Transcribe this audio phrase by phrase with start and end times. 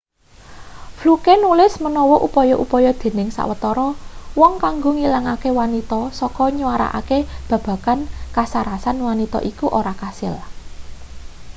[0.97, 3.89] fluke nulis menawa upaya-upaya dening sawetara
[4.39, 7.99] wong kanggo ngilangke wanita saka nyuarakake babagan
[8.35, 10.35] kasarasan wanita iku ora kasil